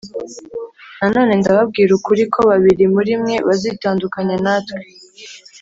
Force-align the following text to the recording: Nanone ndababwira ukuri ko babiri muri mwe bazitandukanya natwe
Nanone 0.99 1.33
ndababwira 1.41 1.91
ukuri 1.97 2.23
ko 2.33 2.39
babiri 2.49 2.83
muri 2.95 3.11
mwe 3.21 3.35
bazitandukanya 3.47 4.35
natwe 4.45 4.81